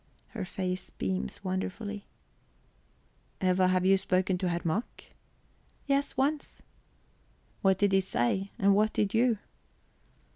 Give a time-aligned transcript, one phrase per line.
[0.29, 2.07] Her face beams wonderfully.
[3.39, 5.11] "Eva, have you spoken to Herr Mack?"
[5.85, 6.63] "Yes, once."
[7.61, 9.37] "What did he say, and what did you?"